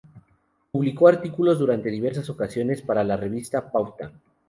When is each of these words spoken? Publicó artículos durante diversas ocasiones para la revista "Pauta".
Publicó 0.71 1.07
artículos 1.07 1.59
durante 1.59 1.91
diversas 1.91 2.27
ocasiones 2.31 2.81
para 2.81 3.03
la 3.03 3.17
revista 3.17 3.71
"Pauta". 3.71 4.11